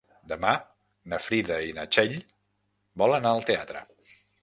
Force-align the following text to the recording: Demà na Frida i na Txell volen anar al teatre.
Demà 0.29 0.53
na 1.13 1.19
Frida 1.27 1.59
i 1.67 1.77
na 1.81 1.87
Txell 1.91 2.19
volen 3.03 3.23
anar 3.25 3.39
al 3.39 3.49
teatre. 3.55 3.89